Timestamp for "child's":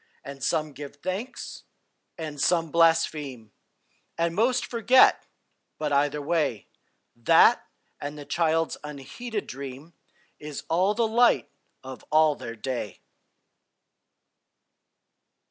8.25-8.77